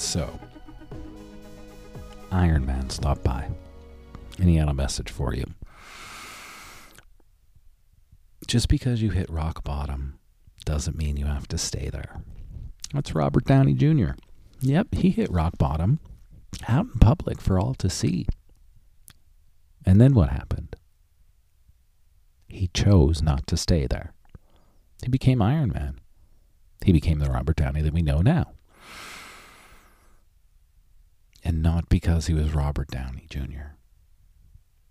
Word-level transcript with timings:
So 0.00 0.38
Iron 2.30 2.66
Man 2.66 2.90
stopped 2.90 3.24
by 3.24 3.48
and 4.38 4.48
he 4.48 4.56
had 4.56 4.68
a 4.68 4.74
message 4.74 5.10
for 5.10 5.34
you. 5.34 5.44
Just 8.46 8.68
because 8.68 9.02
you 9.02 9.10
hit 9.10 9.28
rock 9.28 9.64
bottom 9.64 10.18
doesn't 10.64 10.96
mean 10.96 11.16
you 11.16 11.26
have 11.26 11.48
to 11.48 11.58
stay 11.58 11.90
there. 11.90 12.22
That's 12.94 13.14
Robert 13.14 13.44
Downey 13.44 13.74
Jr. 13.74 14.12
Yep, 14.60 14.94
he 14.94 15.10
hit 15.10 15.30
rock 15.30 15.58
bottom 15.58 16.00
out 16.66 16.86
in 16.86 16.98
public 17.00 17.40
for 17.40 17.58
all 17.58 17.74
to 17.74 17.90
see. 17.90 18.26
And 19.84 20.00
then 20.00 20.14
what 20.14 20.30
happened? 20.30 20.76
He 22.48 22.68
chose 22.68 23.22
not 23.22 23.46
to 23.48 23.56
stay 23.56 23.86
there. 23.86 24.12
He 25.02 25.08
became 25.08 25.42
Iron 25.42 25.70
Man. 25.70 26.00
He 26.84 26.92
became 26.92 27.18
the 27.18 27.30
Robert 27.30 27.56
Downey 27.56 27.82
that 27.82 27.92
we 27.92 28.02
know 28.02 28.20
now. 28.20 28.52
Not 31.60 31.88
because 31.88 32.28
he 32.28 32.34
was 32.34 32.54
Robert 32.54 32.86
Downey 32.88 33.26
Jr., 33.28 33.74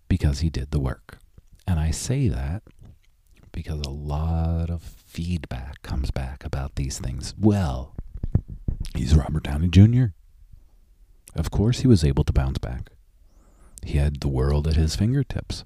because 0.09 0.39
he 0.39 0.49
did 0.49 0.71
the 0.71 0.81
work. 0.81 1.19
And 1.65 1.79
I 1.79 1.91
say 1.91 2.27
that 2.27 2.63
because 3.53 3.79
a 3.85 3.89
lot 3.89 4.69
of 4.69 4.81
feedback 4.81 5.81
comes 5.81 6.11
back 6.11 6.43
about 6.43 6.75
these 6.75 6.99
things. 6.99 7.33
Well, 7.39 7.95
he's 8.93 9.15
Robert 9.15 9.43
Downey 9.43 9.69
Jr. 9.69 10.07
Of 11.35 11.51
course, 11.51 11.79
he 11.79 11.87
was 11.87 12.03
able 12.03 12.25
to 12.25 12.33
bounce 12.33 12.57
back. 12.57 12.89
He 13.83 13.97
had 13.97 14.19
the 14.19 14.27
world 14.27 14.67
at 14.67 14.75
his 14.75 14.93
fingertips. 14.93 15.63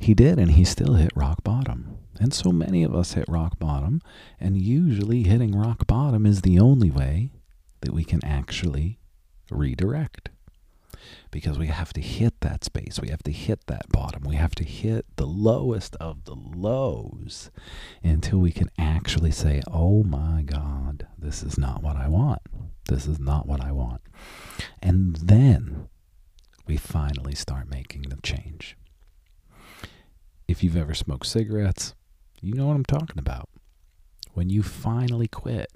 He 0.00 0.14
did, 0.14 0.38
and 0.38 0.52
he 0.52 0.64
still 0.64 0.94
hit 0.94 1.12
rock 1.14 1.44
bottom. 1.44 1.98
And 2.18 2.32
so 2.32 2.52
many 2.52 2.84
of 2.84 2.94
us 2.94 3.12
hit 3.12 3.28
rock 3.28 3.58
bottom, 3.58 4.00
and 4.38 4.56
usually 4.56 5.24
hitting 5.24 5.54
rock 5.54 5.86
bottom 5.86 6.24
is 6.24 6.40
the 6.40 6.58
only 6.58 6.90
way 6.90 7.32
that 7.82 7.92
we 7.92 8.04
can 8.04 8.24
actually 8.24 8.99
redirect. 9.50 10.30
Because 11.30 11.58
we 11.58 11.68
have 11.68 11.92
to 11.94 12.00
hit 12.00 12.40
that 12.40 12.64
space, 12.64 12.98
we 13.00 13.08
have 13.08 13.22
to 13.22 13.32
hit 13.32 13.66
that 13.66 13.88
bottom, 13.88 14.24
we 14.24 14.36
have 14.36 14.54
to 14.56 14.64
hit 14.64 15.06
the 15.16 15.26
lowest 15.26 15.96
of 15.96 16.24
the 16.24 16.34
lows 16.34 17.50
until 18.02 18.38
we 18.38 18.52
can 18.52 18.70
actually 18.76 19.30
say, 19.30 19.62
oh 19.70 20.02
my 20.02 20.42
God, 20.42 21.06
this 21.16 21.42
is 21.42 21.56
not 21.56 21.82
what 21.82 21.96
I 21.96 22.08
want. 22.08 22.42
This 22.86 23.06
is 23.06 23.18
not 23.18 23.46
what 23.46 23.60
I 23.60 23.72
want. 23.72 24.02
And 24.82 25.16
then 25.16 25.88
we 26.66 26.76
finally 26.76 27.34
start 27.34 27.70
making 27.70 28.02
the 28.02 28.18
change. 28.22 28.76
If 30.48 30.62
you've 30.62 30.76
ever 30.76 30.94
smoked 30.94 31.26
cigarettes, 31.26 31.94
you 32.42 32.54
know 32.54 32.66
what 32.66 32.76
I'm 32.76 32.84
talking 32.84 33.18
about. 33.18 33.48
When 34.34 34.50
you 34.50 34.62
finally 34.62 35.28
quit, 35.28 35.72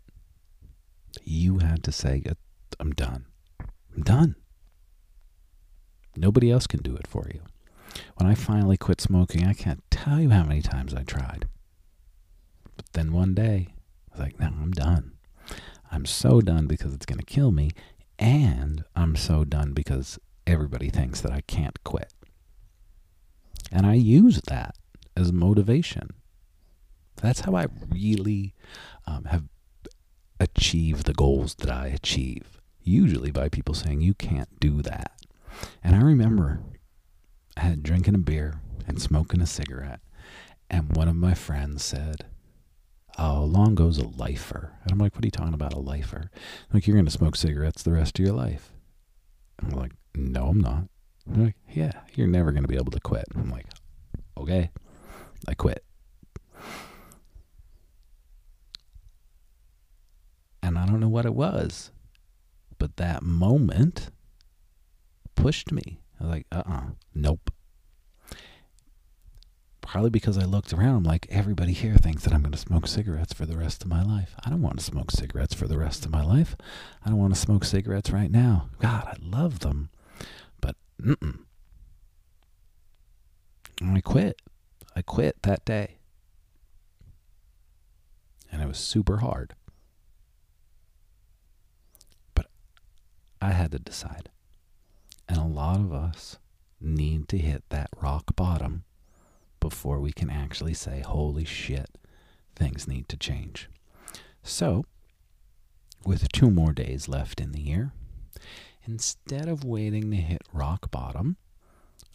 you 1.23 1.61
had 1.61 1.83
to 1.85 1.93
say, 1.93 2.23
I'm 2.81 2.91
done. 2.93 3.27
I'm 3.95 4.03
done. 4.03 4.37
Nobody 6.17 6.51
else 6.51 6.67
can 6.67 6.81
do 6.81 6.95
it 6.97 7.07
for 7.07 7.27
you. 7.33 7.41
When 8.17 8.29
I 8.29 8.35
finally 8.35 8.77
quit 8.77 9.01
smoking, 9.01 9.47
I 9.47 9.53
can't 9.53 9.83
tell 9.91 10.21
you 10.21 10.31
how 10.31 10.45
many 10.45 10.63
times 10.63 10.95
I 10.95 11.03
tried. 11.03 11.49
But 12.77 12.87
then 12.93 13.13
one 13.13 13.35
day, 13.35 13.69
I 14.13 14.17
was 14.17 14.21
like, 14.21 14.41
no, 14.41 14.47
I'm 14.47 14.73
done. 14.73 15.13
I'm 15.91 16.07
so 16.07 16.41
done 16.41 16.67
because 16.67 16.93
it's 16.93 17.07
going 17.07 17.19
to 17.19 17.25
kill 17.25 17.53
me. 17.53 17.71
And 18.19 18.85
I'm 18.97 19.17
so 19.17 19.45
done 19.45 19.73
because 19.73 20.19
everybody 20.47 20.91
thinks 20.91 21.21
that 21.21 21.33
I 21.33 21.43
can't 21.43 21.83
quit. 21.85 22.13
And 23.71 23.87
I 23.87 23.95
use 23.95 24.41
that 24.49 24.77
as 25.17 25.33
motivation. 25.33 26.11
That's 27.17 27.41
how 27.41 27.55
I 27.55 27.67
really 27.91 28.55
um, 29.07 29.25
have 29.27 29.45
achieved 30.41 31.07
the 31.07 31.15
goals 31.15 31.55
that 31.57 31.71
I 31.71 31.87
achieve. 31.89 32.61
Usually 32.85 33.31
by 33.31 33.49
people 33.49 33.75
saying, 33.75 34.03
you 34.03 34.15
can't 34.15 34.61
do 34.61 34.83
that. 34.83 35.13
And 35.83 35.97
I 35.97 36.01
remember 36.01 36.61
I 37.57 37.63
had 37.63 37.83
drinking 37.83 38.15
a 38.15 38.19
beer 38.19 38.61
and 38.87 39.01
smoking 39.01 39.41
a 39.41 39.47
cigarette. 39.47 40.01
And 40.69 40.95
one 40.97 41.09
of 41.09 41.17
my 41.17 41.35
friends 41.35 41.83
said, 41.85 42.27
Oh, 43.17 43.45
Longo's 43.45 43.99
a 43.99 44.07
lifer. 44.09 44.73
And 44.83 44.93
I'm 44.93 44.99
like, 44.99 45.15
What 45.15 45.25
are 45.25 45.27
you 45.27 45.31
talking 45.31 45.55
about, 45.55 45.73
a 45.73 45.79
lifer? 45.79 46.31
I'm 46.33 46.75
Like, 46.75 46.87
you're 46.87 46.97
going 46.97 47.07
to 47.07 47.11
smoke 47.11 47.37
cigarettes 47.37 47.83
the 47.83 47.93
rest 47.93 48.19
of 48.19 48.25
your 48.25 48.35
life. 48.35 48.73
I'm 49.63 49.71
like, 49.71 49.93
No, 50.15 50.49
I'm 50.49 50.61
not. 50.61 50.89
I'm 51.27 51.45
like, 51.45 51.57
Yeah, 51.69 51.93
you're 52.15 52.27
never 52.27 52.51
going 52.53 52.65
to 52.65 52.69
be 52.69 52.77
able 52.77 52.93
to 52.93 53.01
quit. 53.01 53.25
I'm 53.35 53.51
like, 53.51 53.67
Okay, 54.37 54.71
I 55.49 55.55
quit. 55.55 55.85
And 60.63 60.79
I 60.79 60.87
don't 60.87 61.01
know 61.01 61.09
what 61.09 61.27
it 61.27 61.35
was, 61.35 61.91
but 62.85 62.97
that 62.99 63.23
moment 63.23 64.11
pushed 65.37 65.73
me. 65.73 66.03
I 66.21 66.25
was 66.25 66.31
like, 66.31 66.47
uh 66.53 66.57
uh-uh, 66.67 66.75
uh, 66.75 66.83
nope. 67.15 67.51
Probably 69.81 70.11
because 70.11 70.37
I 70.37 70.45
looked 70.45 70.75
around, 70.75 70.97
I'm 70.97 71.03
like, 71.03 71.27
everybody 71.31 71.73
here 71.73 71.95
thinks 71.95 72.25
that 72.25 72.35
I'm 72.35 72.43
going 72.43 72.53
to 72.53 72.59
smoke 72.59 72.87
cigarettes 72.87 73.33
for 73.33 73.47
the 73.47 73.57
rest 73.57 73.83
of 73.85 73.89
my 73.89 74.03
life. 74.03 74.35
I 74.45 74.51
don't 74.51 74.61
want 74.61 74.79
to 74.81 74.85
smoke 74.85 75.13
cigarettes 75.13 75.55
for 75.55 75.67
the 75.67 75.79
rest 75.79 76.05
of 76.05 76.11
my 76.11 76.23
life. 76.23 76.57
I 77.03 77.09
don't 77.09 77.19
want 77.19 77.35
to 77.35 77.41
smoke 77.41 77.65
cigarettes 77.65 78.11
right 78.11 78.31
now. 78.31 78.69
God, 78.81 79.05
I 79.07 79.17
love 79.23 79.61
them. 79.61 79.89
But, 80.61 80.77
mm-mm. 81.01 81.39
I 83.83 84.01
quit. 84.03 84.43
I 84.95 85.01
quit 85.01 85.43
that 85.45 85.65
day. 85.65 86.01
And 88.53 88.61
it 88.61 88.69
was 88.69 88.77
super 88.77 89.21
hard. 89.21 89.55
I 93.45 93.53
had 93.53 93.73
to 93.73 93.79
decide. 93.79 94.31
And 95.29 95.37
a 95.37 95.45
lot 95.45 95.79
of 95.79 95.93
us 95.93 96.39
need 96.81 97.29
to 97.29 97.37
hit 97.37 97.63
that 97.69 97.91
rock 98.01 98.35
bottom 98.35 98.85
before 99.61 100.01
we 100.01 100.13
can 100.13 100.31
actually 100.31 100.73
say, 100.73 101.01
holy 101.01 101.45
shit, 101.45 101.99
things 102.57 102.89
need 102.89 103.07
to 103.11 103.19
change. 103.19 103.69
So, 104.43 104.87
with 106.07 106.33
two 106.33 106.51
more 106.51 106.73
days 106.73 107.07
left 107.07 107.39
in 107.39 107.53
the 107.53 107.61
year, 107.61 107.93
instead 108.87 109.47
of 109.47 109.63
waiting 109.63 110.11
to 110.11 110.17
hit 110.17 110.43
rock 110.51 110.91
bottom, 110.91 111.37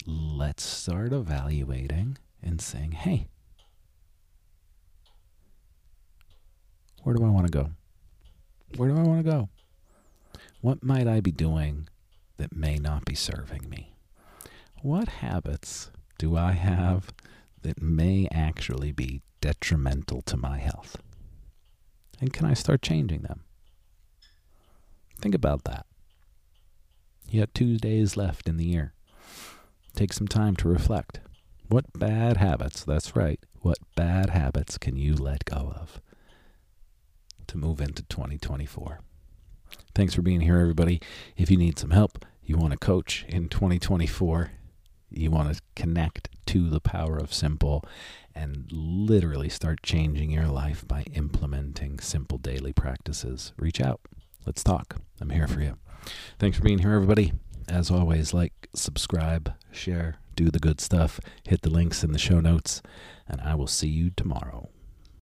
let's 0.08 0.64
start 0.64 1.14
evaluating 1.14 2.18
and 2.42 2.60
saying, 2.60 2.94
hey, 2.94 3.28
where 7.04 7.16
do 7.16 7.24
I 7.24 7.30
want 7.30 7.46
to 7.46 7.52
go? 7.52 7.70
Where 8.78 8.90
do 8.90 8.98
I 8.98 9.04
want 9.04 9.24
to 9.24 9.32
go? 9.32 9.50
What 10.62 10.84
might 10.84 11.08
I 11.08 11.22
be 11.22 11.32
doing 11.32 11.88
that 12.38 12.56
may 12.56 12.78
not 12.78 13.06
be 13.06 13.16
serving 13.16 13.70
me? 13.70 13.94
What 14.82 15.08
habits 15.08 15.90
do 16.18 16.36
I 16.36 16.52
have 16.52 17.14
that 17.62 17.82
may 17.82 18.28
actually 18.32 18.92
be 18.92 19.22
detrimental 19.40 20.22
to 20.24 20.36
my 20.36 20.58
health? 20.58 20.98
And 22.20 22.34
can 22.34 22.46
I 22.46 22.54
start 22.54 22.82
changing 22.82 23.22
them? 23.22 23.44
Think 25.22 25.34
about 25.34 25.64
that. 25.64 25.86
You 27.30 27.40
have 27.40 27.54
two 27.54 27.78
days 27.78 28.18
left 28.18 28.50
in 28.50 28.58
the 28.58 28.66
year. 28.66 28.94
Take 29.96 30.12
some 30.12 30.28
time 30.28 30.56
to 30.58 30.68
reflect. 30.68 31.22
What 31.70 31.86
bad 31.98 32.38
habits, 32.38 32.84
that's 32.84 33.16
right, 33.16 33.40
what 33.62 33.78
bad 33.96 34.32
habits 34.32 34.78
can 34.78 34.98
you 34.98 35.14
let 35.14 35.46
go 35.46 35.74
of 35.76 36.02
to 37.48 37.58
move 37.58 37.80
into 37.80 38.04
2024? 38.04 39.00
Thanks 39.96 40.14
for 40.14 40.22
being 40.22 40.42
here, 40.42 40.58
everybody. 40.60 41.02
If 41.36 41.52
you 41.52 41.58
need 41.58 41.78
some 41.78 41.92
help, 41.92 42.26
you 42.44 42.58
want 42.58 42.72
to 42.72 42.78
coach 42.78 43.26
in 43.28 43.50
2024, 43.50 44.52
you 45.12 45.32
want 45.32 45.54
to 45.54 45.62
connect 45.76 46.30
to 46.48 46.70
the 46.70 46.80
power 46.80 47.18
of 47.18 47.34
simple 47.34 47.84
and 48.34 48.72
literally 48.72 49.50
start 49.50 49.84
changing 49.84 50.32
your 50.32 50.48
life 50.48 50.88
by 50.88 51.04
implementing 51.14 52.00
simple 52.00 52.38
daily 52.38 52.74
practices, 52.74 53.54
reach 53.58 53.82
out. 53.82 54.00
Let's 54.46 54.64
talk. 54.64 54.96
I'm 55.20 55.30
here 55.32 55.48
for 55.48 55.62
you. 55.62 55.78
Thanks 56.40 56.58
for 56.58 56.64
being 56.64 56.80
here, 56.80 56.94
everybody. 56.94 57.34
As 57.68 57.92
always, 57.92 58.34
like, 58.34 58.70
subscribe, 58.74 59.54
share, 59.72 60.16
do 60.36 60.50
the 60.50 60.60
good 60.60 60.80
stuff, 60.80 61.20
hit 61.48 61.62
the 61.62 61.70
links 61.70 62.04
in 62.04 62.14
the 62.14 62.18
show 62.18 62.40
notes, 62.40 62.82
and 63.28 63.42
I 63.42 63.56
will 63.56 63.68
see 63.68 63.90
you 63.90 64.10
tomorrow. 64.10 64.70